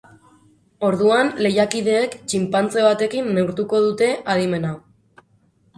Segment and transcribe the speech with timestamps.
[0.87, 4.75] Orduan, lehiakideek txinpantze batekin neurtuko dute adimena.